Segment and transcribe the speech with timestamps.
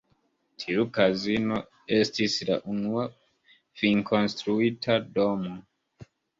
[0.61, 1.59] Tiu kazino
[1.99, 3.05] estis la unua
[3.85, 5.57] finkonstruita domo.